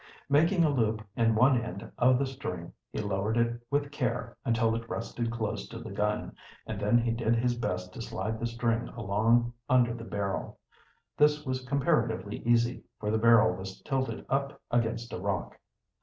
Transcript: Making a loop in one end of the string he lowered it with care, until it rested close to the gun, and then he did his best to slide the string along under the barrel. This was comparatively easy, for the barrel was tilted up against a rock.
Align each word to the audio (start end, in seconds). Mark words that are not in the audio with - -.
Making 0.29 0.63
a 0.63 0.69
loop 0.71 1.03
in 1.15 1.35
one 1.35 1.61
end 1.61 1.91
of 1.99 2.17
the 2.17 2.25
string 2.25 2.73
he 2.91 2.97
lowered 2.99 3.37
it 3.37 3.61
with 3.69 3.91
care, 3.91 4.35
until 4.43 4.73
it 4.73 4.89
rested 4.89 5.29
close 5.29 5.67
to 5.67 5.77
the 5.77 5.91
gun, 5.91 6.35
and 6.65 6.79
then 6.81 6.97
he 6.97 7.11
did 7.11 7.35
his 7.35 7.53
best 7.53 7.93
to 7.93 8.01
slide 8.01 8.39
the 8.39 8.47
string 8.47 8.87
along 8.97 9.53
under 9.69 9.93
the 9.93 10.03
barrel. 10.03 10.57
This 11.17 11.45
was 11.45 11.67
comparatively 11.67 12.37
easy, 12.47 12.83
for 12.99 13.11
the 13.11 13.19
barrel 13.19 13.55
was 13.55 13.79
tilted 13.83 14.25
up 14.27 14.59
against 14.71 15.13
a 15.13 15.19
rock. 15.19 15.59